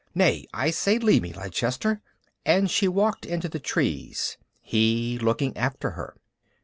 Nay, 0.15 0.47
I 0.51 0.71
say 0.71 0.97
leave 0.97 1.21
me, 1.21 1.31
Leicester!" 1.31 2.01
And 2.43 2.71
she 2.71 2.87
walked 2.87 3.23
into 3.23 3.47
the 3.47 3.59
trees, 3.59 4.35
he 4.59 5.19
looking 5.19 5.55
after 5.55 5.91
her. 5.91 6.15